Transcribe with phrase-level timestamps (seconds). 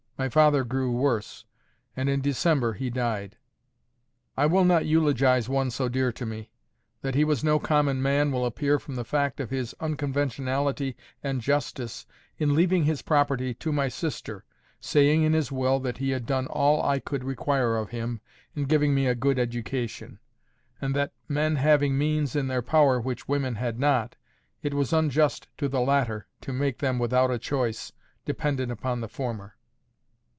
[0.17, 1.45] My father grew worse,
[1.97, 3.37] and in December he died.
[4.37, 6.51] I will not eulogize one so dear to me.
[7.01, 11.41] That he was no common man will appear from the fact of his unconventionality and
[11.41, 12.05] justice
[12.37, 14.45] in leaving his property to my sister,
[14.79, 18.21] saying in his will that he had done all I could require of him,
[18.55, 20.19] in giving me a good education;
[20.79, 24.15] and that, men having means in their power which women had not,
[24.61, 27.91] it was unjust to the latter to make them, without a choice,
[28.23, 29.55] dependent upon the former.